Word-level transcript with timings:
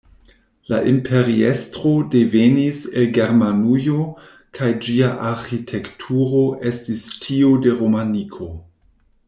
La 0.71 0.77
imperiestro 0.91 1.91
devenis 2.15 2.79
el 3.01 3.05
Germanujo, 3.17 3.99
kaj 4.59 4.71
ĝia 4.87 5.11
arĥitekturo 5.33 6.43
estis 6.73 7.05
tiu 7.27 7.53
de 7.67 7.77
romaniko. 7.83 8.53